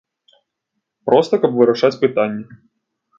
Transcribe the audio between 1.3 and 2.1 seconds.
каб вырашаць